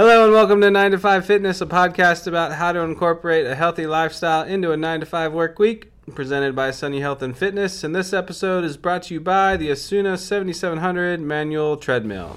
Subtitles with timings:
[0.00, 3.56] Hello and welcome to 9 to 5 Fitness, a podcast about how to incorporate a
[3.56, 7.82] healthy lifestyle into a 9 to 5 work week, presented by Sunny Health and Fitness.
[7.82, 12.36] And this episode is brought to you by the Asuna 7700 manual treadmill.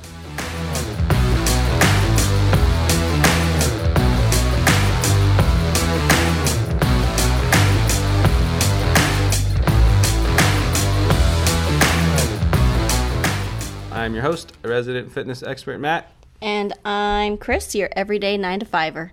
[13.91, 16.11] I'm your host, resident fitness expert Matt.
[16.41, 19.11] And I'm Chris, your everyday 9 to 5er.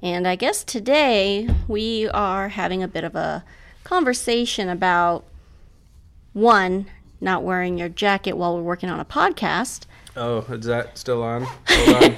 [0.00, 3.44] And I guess today we are having a bit of a
[3.84, 5.24] conversation about
[6.32, 6.86] one,
[7.20, 9.84] not wearing your jacket while we're working on a podcast.
[10.16, 11.46] Oh, is that still on?
[11.68, 12.02] Hold on.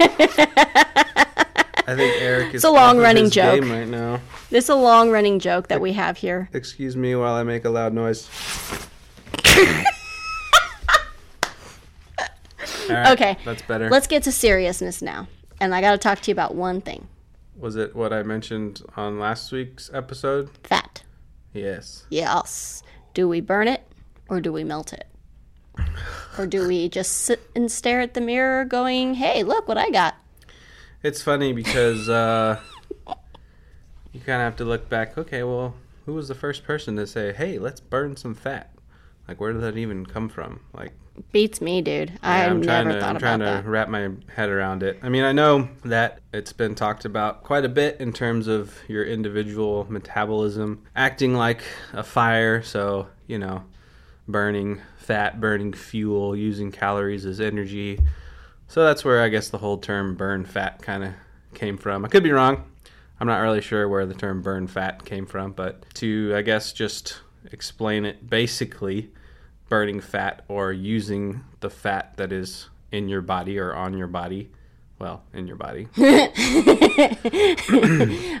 [1.89, 3.61] I think Eric is It's a long running joke.
[3.61, 4.19] game right now.
[4.49, 6.49] This is a long running joke that we have here.
[6.51, 8.27] Excuse me while I make a loud noise.
[12.89, 13.37] Right, Okay.
[13.45, 13.89] that's better.
[13.89, 15.27] Let's get to seriousness now.
[15.59, 17.07] And I got to talk to you about one thing
[17.57, 20.49] Was it what I mentioned on last week's episode?
[20.63, 21.03] fat.
[21.53, 22.05] Yes.
[22.09, 22.83] Yes.
[23.13, 23.81] Do we burn it
[24.29, 25.07] or do we melt it?
[26.37, 29.89] Or do we just sit and stare at the mirror going, hey, look what I
[29.89, 30.15] got?
[31.03, 32.59] It's funny because uh,
[34.11, 35.17] you kind of have to look back.
[35.17, 38.71] Okay, well, who was the first person to say, "Hey, let's burn some fat"?
[39.27, 40.61] Like, where did that even come from?
[40.73, 40.93] Like,
[41.31, 42.11] Beats me, dude.
[42.11, 43.69] Yeah, I I'm trying never to, thought I'm trying about to that.
[43.69, 44.99] wrap my head around it.
[45.01, 48.77] I mean, I know that it's been talked about quite a bit in terms of
[48.87, 52.61] your individual metabolism acting like a fire.
[52.61, 53.63] So, you know,
[54.27, 57.99] burning fat, burning fuel, using calories as energy.
[58.67, 61.13] So that's where I guess the whole term burn fat kind of
[61.55, 62.05] came from.
[62.05, 62.63] I could be wrong.
[63.19, 66.71] I'm not really sure where the term burn fat came from, but to, I guess,
[66.73, 69.09] just explain it basically,
[69.69, 74.49] burning fat or using the fat that is in your body or on your body,
[74.99, 75.87] well, in your body,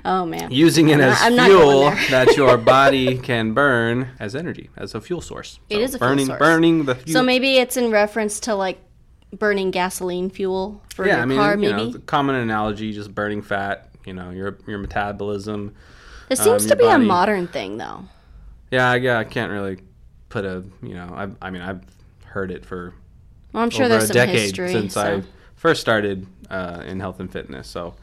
[0.05, 0.49] Oh, man.
[0.51, 5.21] using it as not- fuel that your body can burn as energy, as a fuel
[5.21, 5.59] source.
[5.69, 6.39] It is a fuel source.
[6.39, 7.13] burning the fuel.
[7.13, 8.79] So maybe it's in reference to like
[9.37, 11.91] burning gasoline fuel for yeah, your I mean, car, maybe.
[11.91, 13.89] know, common analogy, just burning fat.
[14.05, 15.75] You know, your your metabolism.
[16.29, 18.05] it seems um, to be a modern thing, though.
[18.71, 19.77] Yeah, I- yeah, I can't really
[20.29, 21.07] put a, you know,
[21.41, 21.81] I, I mean, I've
[22.25, 22.93] heard it for
[23.53, 24.71] Well, I'm sure over there's a some decade history.
[24.71, 25.01] since so.
[25.01, 25.23] I
[25.55, 27.67] first started uh, in health and fitness.
[27.67, 27.95] So,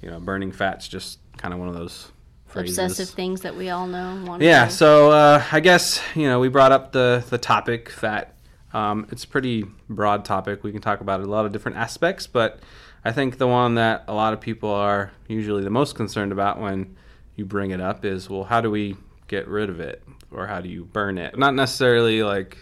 [0.00, 2.10] you know, burning fat's just kind of one of those
[2.46, 2.78] phrases.
[2.78, 4.36] obsessive things that we all know.
[4.40, 4.66] Yeah.
[4.66, 4.70] do.
[4.72, 8.34] So uh, I guess you know we brought up the the topic fat.
[8.74, 10.62] Um, it's a pretty broad topic.
[10.64, 12.60] We can talk about a lot of different aspects, but
[13.04, 16.58] I think the one that a lot of people are usually the most concerned about
[16.60, 16.96] when
[17.36, 18.96] you bring it up is, well, how do we
[19.28, 21.38] get rid of it, or how do you burn it?
[21.38, 22.58] Not necessarily like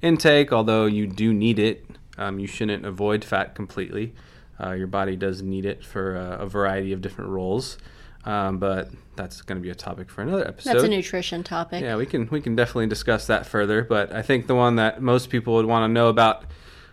[0.00, 1.86] intake, although you do need it.
[2.18, 4.14] Um, you shouldn't avoid fat completely.
[4.62, 7.78] Uh, your body does need it for uh, a variety of different roles,
[8.24, 10.74] um, but that's going to be a topic for another episode.
[10.74, 11.82] That's a nutrition topic.
[11.82, 13.82] Yeah, we can we can definitely discuss that further.
[13.82, 16.44] But I think the one that most people would want to know about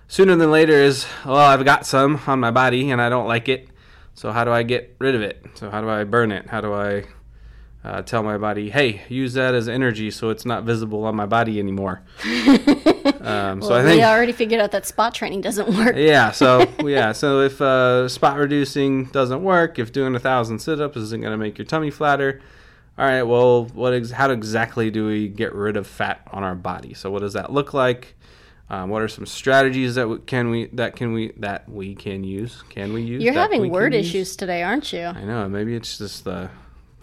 [0.08, 3.48] sooner than later is, well, I've got some on my body and I don't like
[3.50, 3.70] it.
[4.16, 5.46] So how do I get rid of it?
[5.54, 6.48] So how do I burn it?
[6.48, 7.06] How do I
[7.84, 11.26] uh, tell my body, hey, use that as energy so it's not visible on my
[11.26, 12.02] body anymore?
[13.22, 15.96] um, so Well, I think we already figured out that spot training doesn't work.
[15.96, 20.98] yeah so yeah so if uh, spot reducing doesn't work if doing a thousand sit-ups
[20.98, 22.42] isn't going to make your tummy flatter
[22.98, 26.56] all right well what ex- how exactly do we get rid of fat on our
[26.56, 28.16] body so what does that look like
[28.70, 32.24] um, what are some strategies that we, can we that can we that we can
[32.24, 34.08] use can we use You're having word use?
[34.08, 35.06] issues today, aren't you?
[35.06, 36.50] i know maybe it's just the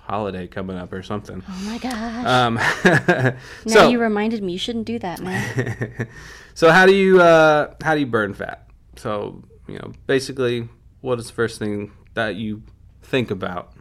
[0.07, 2.27] holiday coming up or something Oh my gosh.
[2.27, 3.35] um, now
[3.67, 6.09] so you reminded me you shouldn't do that, man.
[6.55, 8.69] so how do you uh, how do you burn fat?
[8.97, 10.69] So you know, basically,
[11.01, 12.63] what is the first thing that you
[13.03, 13.73] think about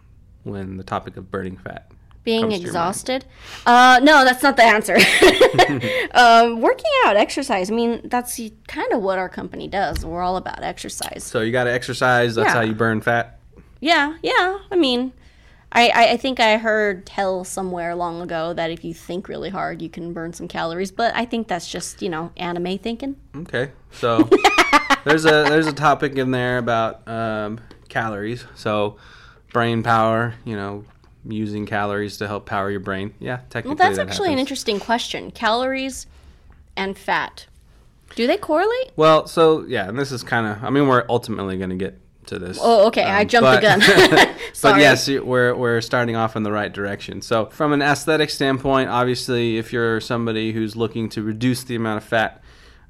[0.43, 1.91] when the topic of burning fat?
[2.23, 2.89] Being comes to your mind?
[2.89, 3.25] exhausted?
[3.67, 4.95] Uh, no, that's not the answer.
[6.15, 7.69] um, working out, exercise.
[7.69, 10.03] I mean, that's kind of what our company does.
[10.03, 11.23] We're all about exercise.
[11.23, 12.33] So you got to exercise.
[12.33, 12.53] That's Yeah.
[12.53, 13.39] how you burn fat.
[13.79, 14.57] Yeah, yeah.
[14.71, 15.13] I mean,
[15.71, 19.81] I, I, think I heard tell somewhere long ago that if you think really hard,
[19.81, 20.91] you can burn some calories.
[20.91, 23.17] But I think that's just you know anime thinking.
[23.35, 24.29] Okay, so
[25.03, 27.59] there's a there's a topic in there about um,
[27.89, 28.45] calories.
[28.55, 28.97] So
[29.51, 30.35] brain power.
[30.45, 30.85] You know,
[31.27, 33.13] using calories to help power your brain.
[33.19, 33.69] Yeah, technically.
[33.69, 35.31] Well, that's that actually an interesting question.
[35.31, 36.07] Calories
[36.77, 37.47] and fat.
[38.15, 38.91] Do they correlate?
[38.95, 40.63] Well, so yeah, and this is kind of.
[40.63, 42.57] I mean, we're ultimately going to get to this.
[42.61, 43.03] Oh, okay.
[43.03, 43.79] I Um, jumped the gun.
[44.61, 47.21] but yes, we're we're starting off in the right direction.
[47.21, 51.97] So, from an aesthetic standpoint, obviously, if you're somebody who's looking to reduce the amount
[51.97, 52.41] of fat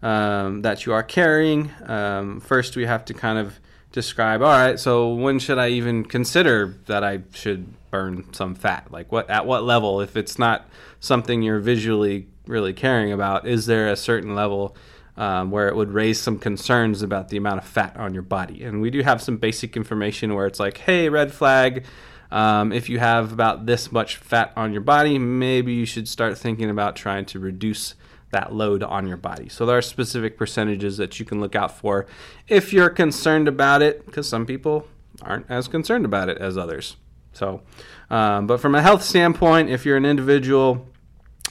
[0.01, 3.59] um, that you are carrying, um, first we have to kind of
[3.91, 4.41] describe.
[4.41, 8.87] All right, so when should I even consider that I should burn some fat?
[8.91, 10.01] Like what at what level?
[10.01, 10.67] If it's not
[10.99, 14.75] something you're visually really caring about, is there a certain level?
[15.17, 18.65] Um, where it would raise some concerns about the amount of fat on your body.
[18.65, 21.85] And we do have some basic information where it's like, hey, red flag,
[22.31, 26.37] um, if you have about this much fat on your body, maybe you should start
[26.37, 27.95] thinking about trying to reduce
[28.31, 29.47] that load on your body.
[29.47, 32.07] So there are specific percentages that you can look out for
[32.49, 34.85] if you're concerned about it, because some people
[35.21, 36.97] aren't as concerned about it as others.
[37.31, 37.61] So,
[38.09, 40.89] um, but from a health standpoint, if you're an individual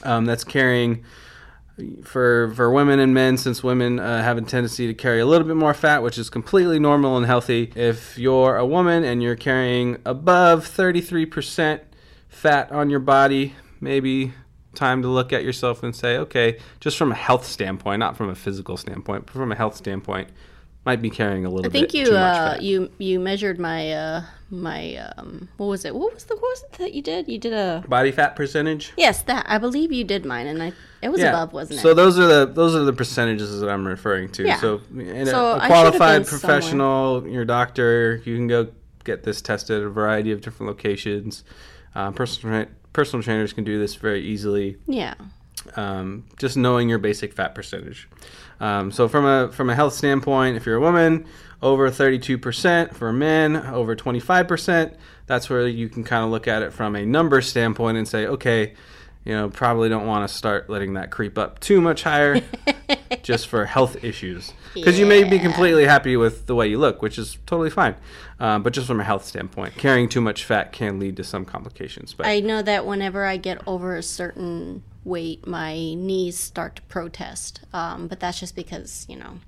[0.03, 1.03] um, that's carrying
[2.03, 5.45] for for women and men since women uh, have a tendency to carry a little
[5.45, 7.71] bit more fat which is completely normal and healthy.
[7.75, 11.81] If you're a woman and you're carrying above 33%
[12.29, 14.33] fat on your body maybe
[14.73, 18.29] time to look at yourself and say okay just from a health standpoint not from
[18.29, 20.29] a physical standpoint but from a health standpoint
[20.85, 24.21] might be carrying a little I think bit you uh, you you measured my uh,
[24.49, 25.95] my um, what was it?
[25.95, 27.27] What was the what was it that you did?
[27.27, 30.73] You did a body fat percentage yes that I believe you did mine, and I
[31.01, 31.81] it was above, wasn't it?
[31.81, 34.45] So those are the those are the percentages that I'm referring to.
[34.45, 34.59] Yeah.
[34.59, 34.81] So,
[35.25, 36.39] So a, a qualified been somewhere.
[36.39, 38.69] professional, your doctor, you can go
[39.03, 41.43] get this tested at a variety of different locations.
[41.93, 44.77] Um, personal personal trainers can do this very easily.
[44.87, 45.15] yeah.
[45.75, 48.07] Um, just knowing your basic fat percentage.
[48.59, 51.25] Um, so from a from a health standpoint, if you're a woman,
[51.61, 52.93] over 32%.
[52.93, 54.95] For men, over 25%.
[55.25, 58.27] That's where you can kind of look at it from a number standpoint and say,
[58.27, 58.75] okay,
[59.25, 62.41] you know, probably don't want to start letting that creep up too much higher
[63.23, 64.53] just for health issues.
[64.75, 67.95] Because you may be completely happy with the way you look, which is totally fine.
[68.39, 71.43] Um, but just from a health standpoint, carrying too much fat can lead to some
[71.43, 72.13] complications.
[72.13, 76.81] But I know that whenever I get over a certain weight, my knees start to
[76.83, 77.61] protest.
[77.73, 79.39] Um, but that's just because, you know,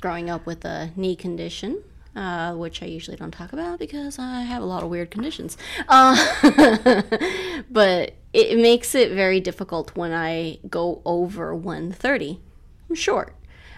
[0.00, 1.84] growing up with a knee condition,
[2.16, 5.56] uh, which I usually don't talk about because I have a lot of weird conditions.
[5.88, 6.16] Uh,
[7.70, 12.40] but it makes it very difficult when I go over 130.
[12.88, 13.34] I'm short.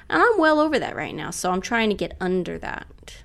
[0.08, 3.22] And I'm well over that right now, so I'm trying to get under that.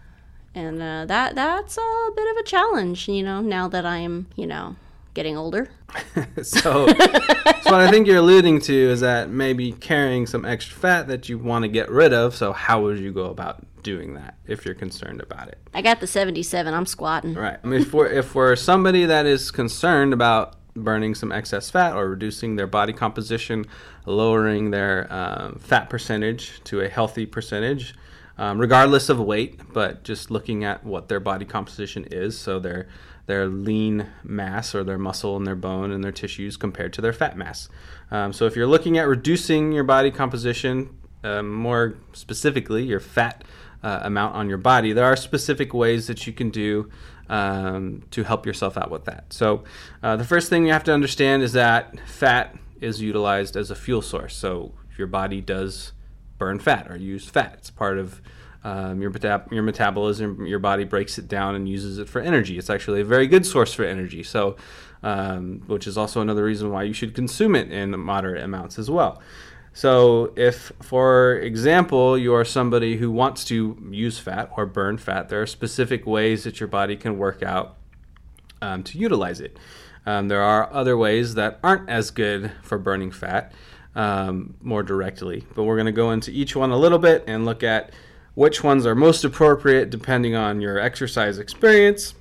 [0.53, 4.47] And uh, that that's a bit of a challenge, you know, now that I'm, you
[4.47, 4.75] know,
[5.13, 5.69] getting older.
[6.41, 11.07] so, so what I think you're alluding to is that maybe carrying some extra fat
[11.07, 12.35] that you want to get rid of.
[12.35, 15.57] So how would you go about doing that if you're concerned about it?
[15.73, 16.73] I got the 77.
[16.73, 17.33] I'm squatting.
[17.33, 17.57] Right.
[17.61, 21.95] I mean, if we're if we're somebody that is concerned about burning some excess fat
[21.95, 23.65] or reducing their body composition,
[24.05, 27.93] lowering their um, fat percentage to a healthy percentage,
[28.41, 32.87] um, regardless of weight, but just looking at what their body composition is, so their
[33.27, 37.13] their lean mass or their muscle and their bone and their tissues compared to their
[37.13, 37.69] fat mass.
[38.09, 40.89] Um, so if you're looking at reducing your body composition,
[41.23, 43.43] um, more specifically your fat
[43.83, 46.89] uh, amount on your body, there are specific ways that you can do
[47.29, 49.31] um, to help yourself out with that.
[49.31, 49.63] So,
[50.01, 53.75] uh, the first thing you have to understand is that fat is utilized as a
[53.75, 54.35] fuel source.
[54.35, 55.93] So, your body does
[56.41, 57.53] burn fat or use fat.
[57.59, 58.19] It's part of
[58.63, 59.11] um, your,
[59.51, 60.43] your metabolism.
[60.47, 62.57] Your body breaks it down and uses it for energy.
[62.57, 64.23] It's actually a very good source for energy.
[64.23, 64.55] So,
[65.03, 68.89] um, which is also another reason why you should consume it in moderate amounts as
[68.89, 69.21] well.
[69.73, 75.29] So, if, for example, you are somebody who wants to use fat or burn fat,
[75.29, 77.77] there are specific ways that your body can work out
[78.63, 79.59] um, to utilize it.
[80.07, 83.53] Um, there are other ways that aren't as good for burning fat
[83.95, 87.45] um, more directly, but we're going to go into each one a little bit and
[87.45, 87.91] look at
[88.33, 92.13] which ones are most appropriate depending on your exercise experience,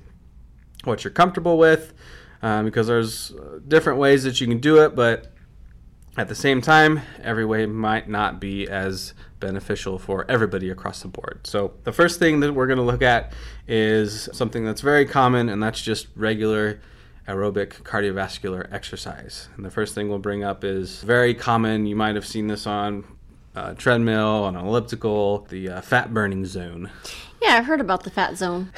[0.83, 1.93] what you're comfortable with,
[2.41, 5.31] um, because there's uh, different ways that you can do it, but
[6.17, 11.07] at the same time, every way might not be as beneficial for everybody across the
[11.07, 11.39] board.
[11.45, 13.31] So, the first thing that we're going to look at
[13.67, 16.81] is something that's very common, and that's just regular
[17.31, 19.47] aerobic cardiovascular exercise.
[19.55, 21.85] And the first thing we'll bring up is very common.
[21.85, 23.05] You might have seen this on
[23.55, 26.89] uh, treadmill, on an elliptical, the uh, fat burning zone.
[27.41, 28.71] Yeah, I've heard about the fat zone.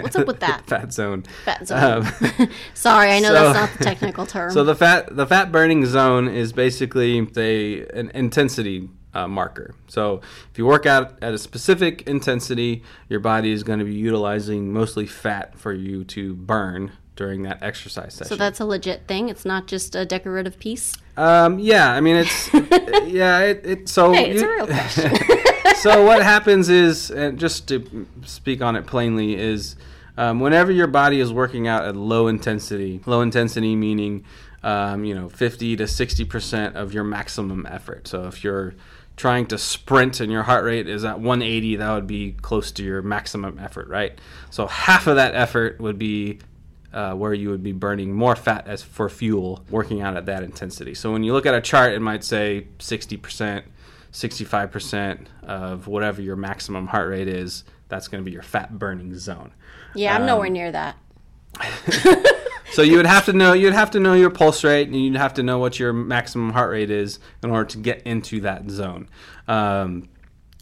[0.00, 0.66] What's up with that?
[0.66, 1.22] fat zone.
[1.44, 2.06] Fat zone.
[2.06, 4.50] Um, Sorry, I know so- that's not the technical term.
[4.50, 9.74] So the fat the fat burning zone is basically a an intensity uh, marker.
[9.88, 13.94] So if you work out at a specific intensity, your body is going to be
[13.94, 18.28] utilizing mostly fat for you to burn during that exercise session.
[18.30, 19.28] So that's a legit thing.
[19.28, 20.94] It's not just a decorative piece.
[21.18, 22.48] um, yeah, I mean it's
[23.06, 25.12] yeah it, it so Hey, it's you- a real question.
[25.76, 29.76] so what happens is, and just to speak on it plainly, is
[30.16, 34.24] um, whenever your body is working out at low intensity, low intensity meaning,
[34.62, 38.08] um, you know, 50 to 60 percent of your maximum effort.
[38.08, 38.74] So if you're
[39.16, 42.82] trying to sprint and your heart rate is at 180, that would be close to
[42.82, 44.18] your maximum effort, right?
[44.48, 46.38] So half of that effort would be
[46.92, 50.42] uh, where you would be burning more fat as for fuel working out at that
[50.42, 50.94] intensity.
[50.94, 53.62] So when you look at a chart, it might say 60%,
[54.12, 57.64] 65% of whatever your maximum heart rate is.
[57.88, 59.52] That's going to be your fat burning zone.
[59.94, 60.96] Yeah, I'm nowhere near that.
[62.72, 65.16] So you would have to know you'd have to know your pulse rate and you'd
[65.16, 68.70] have to know what your maximum heart rate is in order to get into that
[68.70, 69.08] zone.
[69.48, 70.08] Um,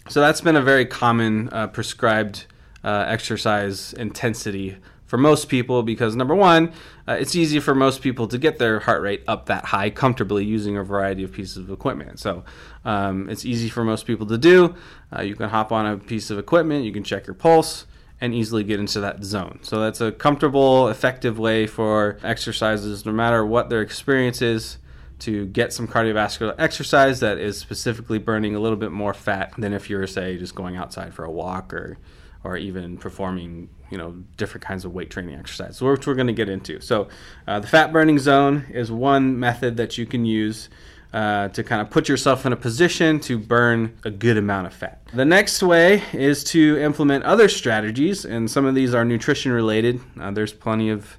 [0.08, 2.46] so that's been a very common uh, prescribed
[2.82, 4.78] uh, exercise intensity
[5.08, 6.72] for most people because number one,
[7.08, 10.44] uh, it's easy for most people to get their heart rate up that high comfortably
[10.44, 12.20] using a variety of pieces of equipment.
[12.20, 12.44] So
[12.84, 14.76] um, it's easy for most people to do.
[15.10, 17.86] Uh, you can hop on a piece of equipment, you can check your pulse
[18.20, 19.60] and easily get into that zone.
[19.62, 24.76] So that's a comfortable, effective way for exercises, no matter what their experience is,
[25.20, 29.72] to get some cardiovascular exercise that is specifically burning a little bit more fat than
[29.72, 31.96] if you're, say, just going outside for a walk or
[32.44, 36.32] or even performing you know different kinds of weight training exercises which we're going to
[36.32, 37.08] get into so
[37.46, 40.68] uh, the fat burning zone is one method that you can use
[41.12, 44.74] uh, to kind of put yourself in a position to burn a good amount of
[44.74, 45.00] fat.
[45.14, 50.00] The next way is to implement other strategies, and some of these are nutrition related.
[50.20, 51.16] Uh, there's plenty of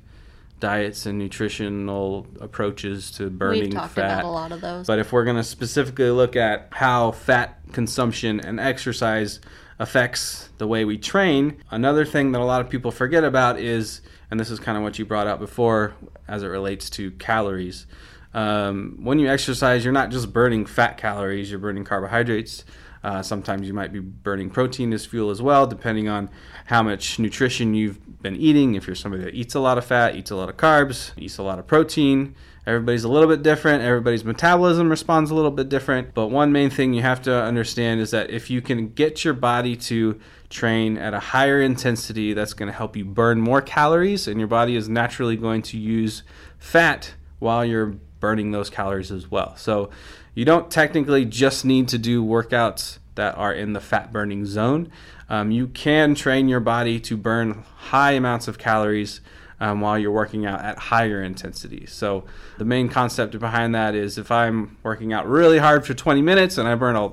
[0.60, 4.20] diets and nutritional approaches to burning We've talked fat.
[4.20, 4.86] about a lot of those.
[4.86, 9.40] But if we're going to specifically look at how fat consumption and exercise
[9.80, 14.02] affects the way we train, another thing that a lot of people forget about is,
[14.30, 15.96] and this is kind of what you brought up before
[16.28, 17.88] as it relates to calories.
[18.34, 22.66] Um, when you exercise, you're not just burning fat calories, you're burning carbohydrates.
[23.02, 26.30] Uh, sometimes you might be burning protein as fuel as well, depending on
[26.66, 28.76] how much nutrition you've been eating.
[28.76, 31.38] If you're somebody that eats a lot of fat, eats a lot of carbs, eats
[31.38, 32.36] a lot of protein,
[32.66, 33.84] everybody's a little bit different.
[33.84, 36.14] Everybody's metabolism responds a little bit different.
[36.14, 39.34] But one main thing you have to understand is that if you can get your
[39.34, 44.28] body to train at a higher intensity, that's going to help you burn more calories,
[44.28, 46.24] and your body is naturally going to use
[46.58, 49.56] fat while you're burning those calories as well.
[49.56, 49.90] So
[50.36, 54.92] you don't technically just need to do workouts that are in the fat burning zone.
[55.30, 59.22] Um, you can train your body to burn high amounts of calories
[59.60, 61.86] um, while you're working out at higher intensity.
[61.86, 62.26] So
[62.58, 66.58] the main concept behind that is if I'm working out really hard for 20 minutes
[66.58, 67.10] and I burn a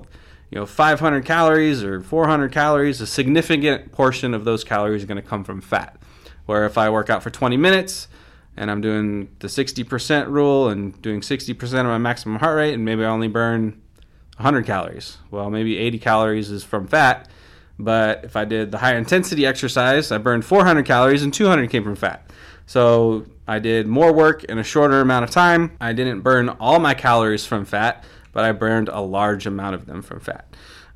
[0.51, 5.21] you know 500 calories or 400 calories, a significant portion of those calories are going
[5.21, 5.99] to come from fat.
[6.47, 8.09] Where if I work out for 20 minutes
[8.57, 12.85] and I'm doing the 60% rule and doing 60% of my maximum heart rate, and
[12.85, 13.83] maybe I only burn
[14.37, 15.19] 100 calories.
[15.31, 17.29] Well, maybe 80 calories is from fat,
[17.79, 21.85] but if I did the high intensity exercise, I burned 400 calories and 200 came
[21.85, 22.31] from fat.
[22.67, 25.77] So I did more work in a shorter amount of time.
[25.81, 29.87] I didn't burn all my calories from fat, but I burned a large amount of
[29.87, 30.47] them from fat.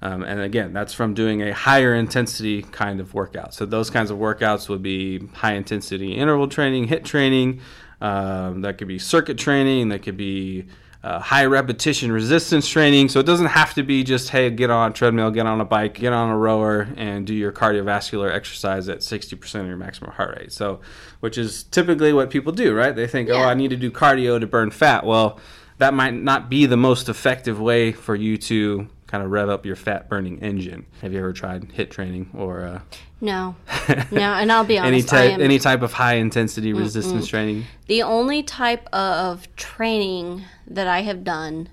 [0.02, 3.52] Um, and again, that's from doing a higher intensity kind of workout.
[3.52, 7.60] So those kinds of workouts would be high intensity interval training, HIIT training.
[8.00, 9.90] Um, that could be circuit training.
[9.90, 10.66] That could be
[11.02, 13.08] uh, high repetition resistance training.
[13.08, 15.64] So it doesn't have to be just hey, get on a treadmill, get on a
[15.64, 20.10] bike, get on a rower, and do your cardiovascular exercise at 60% of your maximum
[20.12, 20.52] heart rate.
[20.52, 20.80] So,
[21.20, 22.94] which is typically what people do, right?
[22.94, 25.06] They think, oh, I need to do cardio to burn fat.
[25.06, 25.40] Well,
[25.78, 29.66] that might not be the most effective way for you to kind of rev up
[29.66, 30.86] your fat burning engine.
[31.02, 32.80] Have you ever tried HIIT training or uh,
[33.20, 33.56] No,
[34.12, 35.12] no, and I'll be any honest.
[35.12, 37.64] I type am any type of high intensity resistance training?
[37.88, 41.68] the only type of training that I have done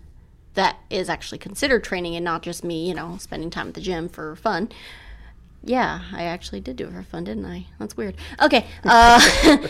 [0.56, 3.82] that is actually considered training and not just me, you know, spending time at the
[3.82, 4.70] gym for fun.
[5.64, 7.66] Yeah, I actually did do it for fun, didn't I?
[7.78, 8.16] That's weird.
[8.42, 9.20] Okay, uh,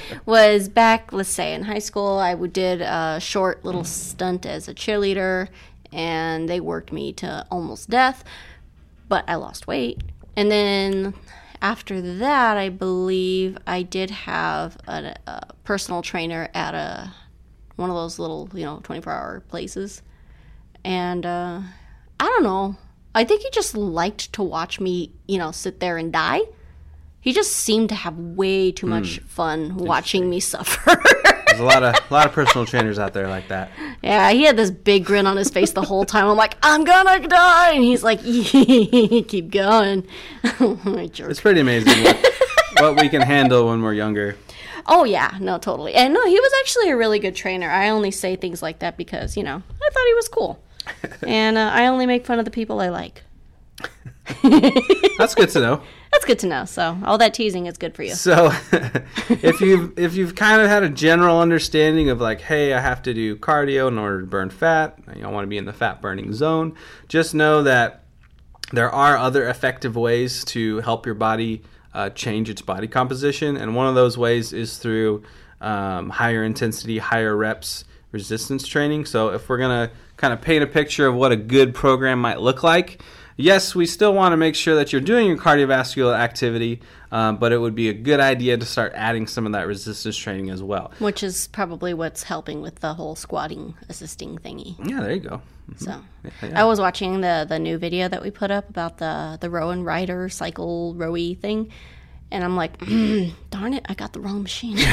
[0.26, 2.18] was back, let's say, in high school.
[2.20, 5.50] I would- did a short little stunt as a cheerleader,
[5.92, 8.24] and they worked me to almost death,
[9.08, 10.02] but I lost weight.
[10.36, 11.14] And then
[11.62, 17.14] after that, I believe I did have a, a personal trainer at a
[17.76, 20.02] one of those little, you know, 24 hour places.
[20.84, 21.62] And uh,
[22.20, 22.76] I don't know.
[23.16, 26.42] I think he just liked to watch me, you know, sit there and die.
[27.22, 31.02] He just seemed to have way too much fun watching me suffer.
[31.58, 33.72] There's a lot of a lot of personal trainers out there like that.
[34.04, 36.28] yeah, he had this big grin on his face the whole time.
[36.28, 40.06] I'm like, I'm gonna die, and he's like, keep going.
[40.44, 42.34] It's pretty amazing what,
[42.80, 44.38] what we can handle when we're younger.
[44.86, 45.96] Oh yeah, no, totally.
[45.96, 47.70] And no, he was actually a really good trainer.
[47.70, 50.62] I only say things like that because you know I thought he was cool,
[51.28, 53.24] and uh, I only make fun of the people I like.
[55.18, 55.82] That's good to know.
[56.12, 56.66] That's good to know.
[56.66, 58.14] So all that teasing is good for you.
[58.14, 58.52] So,
[59.30, 63.02] if you if you've kind of had a general understanding of like, hey, I have
[63.04, 65.74] to do cardio in order to burn fat, you don't want to be in the
[65.74, 66.76] fat burning zone.
[67.08, 68.04] Just know that
[68.72, 73.76] there are other effective ways to help your body uh, change its body composition, and
[73.76, 75.24] one of those ways is through
[75.62, 79.06] um, higher intensity, higher reps resistance training.
[79.06, 82.40] So, if we're gonna kind of paint a picture of what a good program might
[82.40, 83.02] look like
[83.38, 87.52] yes, we still want to make sure that you're doing your cardiovascular activity, um, but
[87.52, 90.62] it would be a good idea to start adding some of that resistance training as
[90.62, 90.92] well.
[91.00, 94.76] Which is probably what's helping with the whole squatting assisting thingy.
[94.86, 95.42] Yeah, there you go.
[95.72, 95.86] Mm-hmm.
[95.86, 96.62] So, yeah, yeah.
[96.62, 99.70] I was watching the the new video that we put up about the the row
[99.70, 101.72] and rider cycle rowy thing,
[102.32, 104.78] and I'm like, mm, darn it, I got the wrong machine.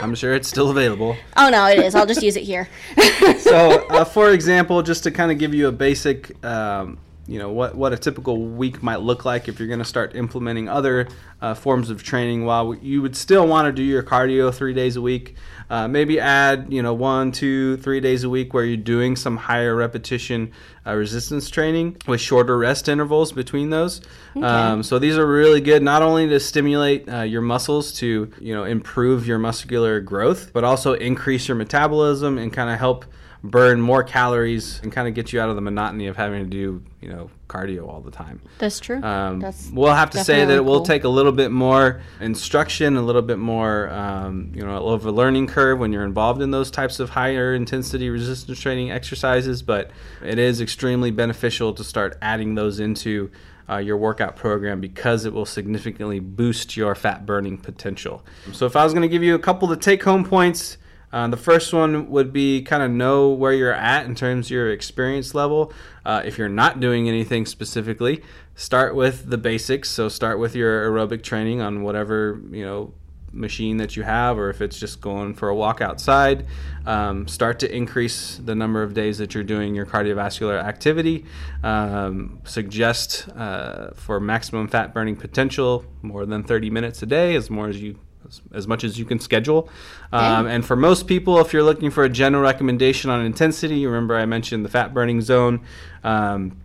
[0.00, 1.16] I'm sure it's still available.
[1.36, 1.94] Oh no, it is.
[1.96, 2.68] I'll just use it here.
[3.38, 7.50] so, uh, for example, just to kind of give you a basic um, you know
[7.50, 11.06] what what a typical week might look like if you're going to start implementing other
[11.42, 14.96] uh, forms of training while you would still want to do your cardio three days
[14.96, 15.36] a week
[15.68, 19.36] uh, maybe add you know one two three days a week where you're doing some
[19.36, 20.50] higher repetition
[20.86, 24.00] uh, resistance training with shorter rest intervals between those
[24.34, 24.46] okay.
[24.46, 28.54] um, so these are really good not only to stimulate uh, your muscles to you
[28.54, 33.04] know improve your muscular growth but also increase your metabolism and kind of help
[33.42, 36.50] burn more calories and kind of get you out of the monotony of having to
[36.50, 38.40] do you know cardio all the time.
[38.58, 39.02] That's true.
[39.02, 42.96] Um, That's we'll have to say that it will take a little bit more instruction,
[42.96, 46.50] a little bit more um, you know of a learning curve when you're involved in
[46.50, 49.62] those types of higher intensity resistance training exercises.
[49.62, 49.90] But
[50.24, 53.30] it is extremely beneficial to start adding those into.
[53.70, 58.24] Uh, your workout program because it will significantly boost your fat burning potential.
[58.52, 60.78] So, if I was going to give you a couple of take home points,
[61.12, 64.50] uh, the first one would be kind of know where you're at in terms of
[64.50, 65.72] your experience level.
[66.04, 68.22] Uh, if you're not doing anything specifically,
[68.54, 69.90] start with the basics.
[69.90, 72.92] So start with your aerobic training on whatever you know
[73.32, 76.46] machine that you have, or if it's just going for a walk outside.
[76.86, 81.24] Um, start to increase the number of days that you're doing your cardiovascular activity.
[81.62, 87.50] Um, suggest uh, for maximum fat burning potential more than 30 minutes a day, as
[87.50, 89.68] more as you as, as much as you can schedule.
[90.12, 94.16] Um, and for most people, if you're looking for a general recommendation on intensity, remember
[94.16, 95.60] I mentioned the fat burning zone.
[96.04, 96.58] Um,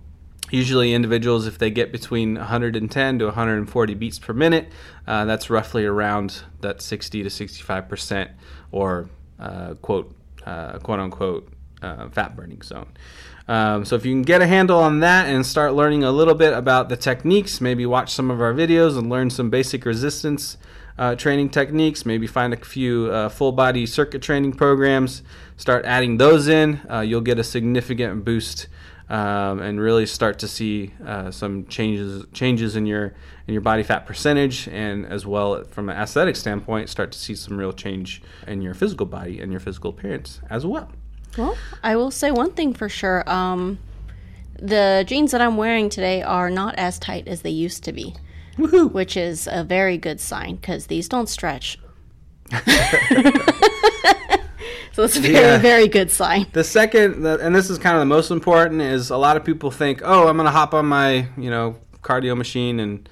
[0.51, 4.71] usually, individuals, if they get between 110 to 140 beats per minute,
[5.07, 8.31] uh, that's roughly around that 60 to 65 percent,
[8.71, 12.87] or uh, quote uh, quote unquote uh, fat burning zone.
[13.47, 16.35] Um, so if you can get a handle on that and start learning a little
[16.35, 20.57] bit about the techniques, maybe watch some of our videos and learn some basic resistance
[20.97, 25.23] uh, training techniques, maybe find a few uh, full body circuit training programs,
[25.57, 28.67] start adding those in, uh, you'll get a significant boost
[29.09, 33.13] um, and really start to see uh, some changes changes in your
[33.47, 37.35] in your body fat percentage and as well from an aesthetic standpoint start to see
[37.35, 40.89] some real change in your physical body and your physical appearance as well.
[41.37, 43.27] Well, I will say one thing for sure.
[43.29, 43.79] Um,
[44.59, 48.15] the jeans that I'm wearing today are not as tight as they used to be.
[48.57, 48.91] Woohoo.
[48.91, 51.79] which is a very good sign because these don't stretch.
[54.91, 55.57] so it's a very, yeah.
[55.57, 56.45] very good sign.
[56.53, 59.71] The second, and this is kind of the most important, is a lot of people
[59.71, 63.09] think, oh, I'm going to hop on my, you know, cardio machine and,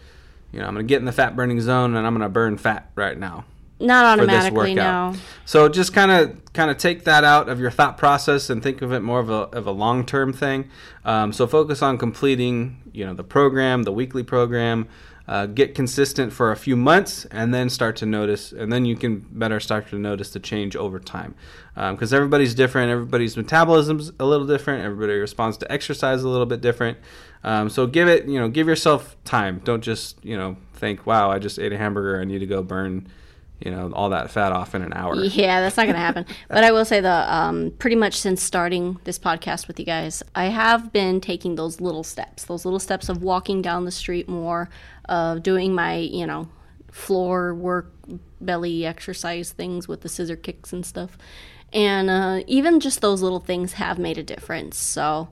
[0.51, 2.30] you know, I'm going to get in the fat burning zone and I'm going to
[2.30, 3.45] burn fat right now.
[3.82, 5.15] Not automatically, no.
[5.45, 8.82] So just kind of kind of take that out of your thought process and think
[8.82, 10.69] of it more of a of a long term thing.
[11.04, 14.88] Um, so focus on completing, you know, the program, the weekly program,
[15.31, 18.97] uh, get consistent for a few months and then start to notice and then you
[18.97, 21.33] can better start to notice the change over time
[21.73, 26.45] because um, everybody's different everybody's metabolism's a little different everybody responds to exercise a little
[26.45, 26.97] bit different
[27.45, 31.31] um, so give it you know give yourself time don't just you know think wow
[31.31, 33.07] i just ate a hamburger i need to go burn
[33.63, 35.15] you know all that fat off in an hour.
[35.15, 36.25] Yeah, that's not going to happen.
[36.47, 40.23] but I will say the um, pretty much since starting this podcast with you guys,
[40.35, 44.27] I have been taking those little steps, those little steps of walking down the street
[44.27, 44.69] more,
[45.12, 46.50] of doing my you know
[46.91, 47.93] floor work,
[48.39, 51.17] belly exercise things with the scissor kicks and stuff,
[51.71, 54.78] and uh, even just those little things have made a difference.
[54.78, 55.30] So.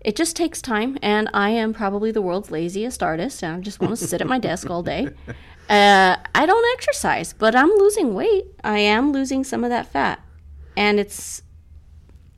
[0.00, 3.80] It just takes time, and I am probably the world's laziest artist, and I just
[3.80, 5.08] want to sit at my desk all day.
[5.68, 8.46] Uh, I don't exercise, but I'm losing weight.
[8.62, 10.20] I am losing some of that fat.
[10.76, 11.42] And it's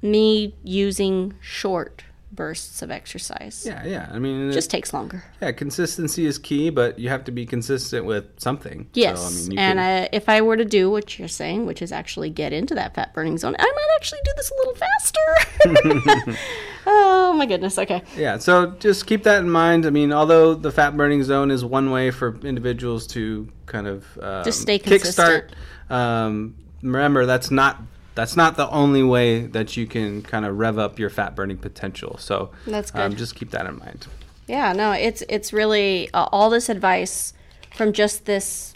[0.00, 2.04] me using short
[2.38, 3.64] bursts of exercise.
[3.66, 4.08] Yeah, yeah.
[4.12, 5.24] I mean, it just takes longer.
[5.42, 8.88] Yeah, consistency is key, but you have to be consistent with something.
[8.94, 9.20] Yes.
[9.20, 10.04] So, I mean, and can...
[10.04, 12.94] I, if I were to do what you're saying, which is actually get into that
[12.94, 16.38] fat burning zone, I might actually do this a little faster.
[16.86, 17.76] oh my goodness.
[17.76, 18.04] Okay.
[18.16, 19.84] Yeah, so just keep that in mind.
[19.84, 24.16] I mean, although the fat burning zone is one way for individuals to kind of
[24.22, 25.50] um, Just stay consistent.
[25.90, 25.92] kickstart.
[25.92, 27.82] Um, remember, that's not
[28.18, 31.56] that's not the only way that you can kind of rev up your fat burning
[31.56, 32.16] potential.
[32.18, 33.18] So That's Um, good.
[33.18, 34.08] just keep that in mind.
[34.48, 37.32] Yeah, no, it's it's really uh, all this advice
[37.76, 38.74] from just this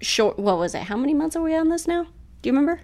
[0.00, 0.38] short.
[0.38, 0.82] What was it?
[0.84, 2.04] How many months are we on this now?
[2.42, 2.80] Do you remember?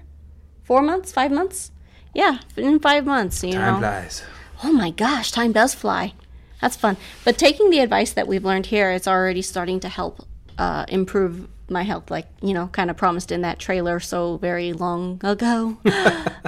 [0.65, 1.13] Four months?
[1.13, 1.71] Five months?
[2.15, 3.45] Yeah, in five months.
[3.45, 3.79] You Time know.
[3.81, 4.25] flies.
[4.65, 6.15] Oh my gosh, time does fly.
[6.61, 6.97] That's fun.
[7.25, 10.15] But taking the advice that we've learned here, it's already starting to help
[10.59, 14.73] uh, improve my health, like you know, kind of promised in that trailer so very
[14.73, 15.79] long ago.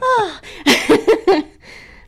[0.07, 0.40] Ah.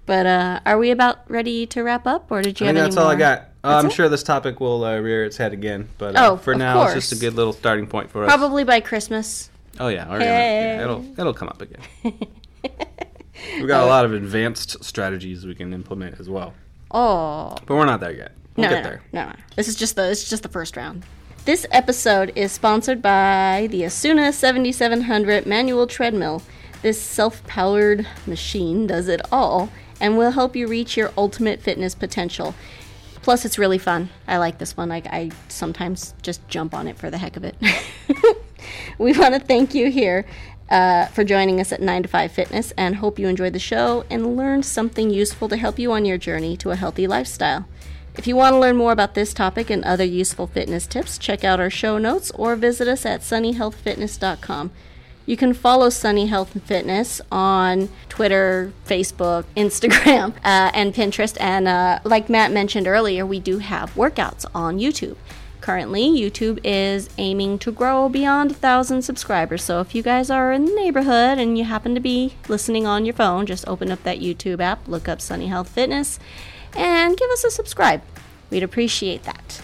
[0.06, 2.96] but uh, are we about ready to wrap up, or did you I have that's
[2.96, 3.40] all I got.
[3.64, 3.92] Uh, I'm it?
[3.92, 6.94] sure this topic will uh, rear its head again, but uh, Oh, for now, it's
[6.94, 8.28] just a good little starting point for us.
[8.28, 9.50] Probably by Christmas.
[9.80, 11.80] Oh yeah, we're gonna- yeah, it'll it'll come up again.
[13.58, 16.54] We've got a lot of advanced strategies we can implement as well,
[16.90, 18.32] Oh, but we're not there yet.
[18.56, 19.02] We'll no, get no, there.
[19.12, 19.32] no, no.
[19.56, 21.04] This is just the this is just the first round.
[21.46, 26.42] This episode is sponsored by the Asuna 7700 manual treadmill.
[26.82, 32.56] This self-powered machine does it all and will help you reach your ultimate fitness potential.
[33.22, 34.08] Plus, it's really fun.
[34.26, 34.90] I like this one.
[34.90, 37.54] I sometimes just jump on it for the heck of it.
[38.98, 40.26] we want to thank you here
[40.68, 44.04] uh, for joining us at 9 to 5 Fitness and hope you enjoyed the show
[44.10, 47.68] and learned something useful to help you on your journey to a healthy lifestyle.
[48.16, 51.44] If you want to learn more about this topic and other useful fitness tips, check
[51.44, 54.70] out our show notes or visit us at sunnyhealthfitness.com.
[55.26, 61.36] You can follow Sunny Health and Fitness on Twitter, Facebook, Instagram, uh, and Pinterest.
[61.40, 65.16] And uh, like Matt mentioned earlier, we do have workouts on YouTube.
[65.60, 69.64] Currently, YouTube is aiming to grow beyond 1,000 subscribers.
[69.64, 73.04] So if you guys are in the neighborhood and you happen to be listening on
[73.04, 76.20] your phone, just open up that YouTube app, look up Sunny Health Fitness,
[76.76, 78.02] and give us a subscribe.
[78.50, 79.60] We'd appreciate that.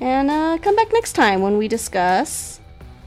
[0.00, 2.60] And uh, come back next time when we discuss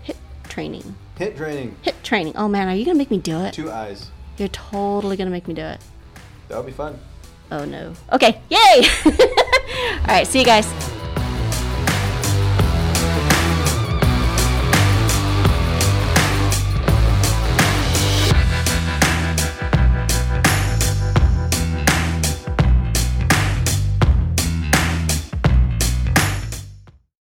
[0.05, 0.15] HIIT
[0.47, 0.95] training.
[1.19, 2.33] HIIT training, HIIT training.
[2.35, 3.53] Oh man, are you gonna make me do it?
[3.53, 4.09] two eyes.
[4.37, 5.79] You're totally gonna make me do it.
[6.47, 6.99] That would be fun.
[7.51, 7.93] Oh no.
[8.11, 8.87] Okay, yay!
[9.05, 10.92] All right, see you guys.